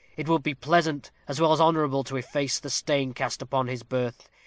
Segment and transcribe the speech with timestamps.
[0.17, 3.83] It will be pleasant, as well as honorable, to efface the stain cast upon his
[3.83, 4.27] birth.